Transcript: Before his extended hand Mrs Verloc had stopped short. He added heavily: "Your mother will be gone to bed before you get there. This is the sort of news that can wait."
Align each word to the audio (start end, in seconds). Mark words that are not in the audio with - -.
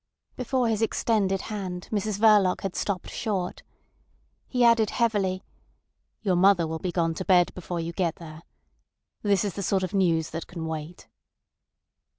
Before 0.35 0.67
his 0.67 0.81
extended 0.81 1.41
hand 1.41 1.87
Mrs 1.91 2.17
Verloc 2.17 2.61
had 2.61 2.75
stopped 2.75 3.11
short. 3.11 3.61
He 4.47 4.63
added 4.63 4.89
heavily: 4.89 5.43
"Your 6.23 6.35
mother 6.35 6.65
will 6.65 6.79
be 6.79 6.91
gone 6.91 7.13
to 7.13 7.23
bed 7.23 7.53
before 7.53 7.79
you 7.79 7.93
get 7.93 8.15
there. 8.15 8.41
This 9.21 9.45
is 9.45 9.53
the 9.53 9.61
sort 9.61 9.83
of 9.83 9.93
news 9.93 10.31
that 10.31 10.47
can 10.47 10.65
wait." 10.65 11.07